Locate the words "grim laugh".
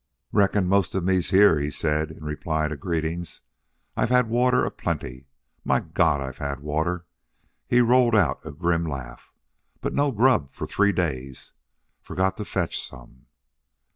8.51-9.31